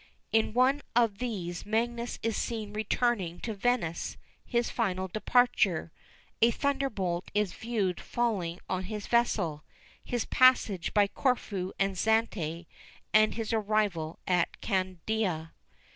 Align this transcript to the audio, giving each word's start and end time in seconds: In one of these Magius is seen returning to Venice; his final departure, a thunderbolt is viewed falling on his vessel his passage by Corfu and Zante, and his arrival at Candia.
In 0.31 0.55
one 0.55 0.81
of 0.95 1.19
these 1.19 1.63
Magius 1.63 2.17
is 2.23 2.35
seen 2.35 2.73
returning 2.73 3.39
to 3.41 3.53
Venice; 3.53 4.17
his 4.43 4.71
final 4.71 5.07
departure, 5.07 5.91
a 6.41 6.49
thunderbolt 6.49 7.29
is 7.35 7.53
viewed 7.53 7.99
falling 7.99 8.59
on 8.67 8.85
his 8.85 9.05
vessel 9.05 9.63
his 10.03 10.25
passage 10.25 10.91
by 10.95 11.05
Corfu 11.05 11.71
and 11.77 11.93
Zante, 11.95 12.65
and 13.13 13.35
his 13.35 13.53
arrival 13.53 14.17
at 14.27 14.59
Candia. 14.59 15.53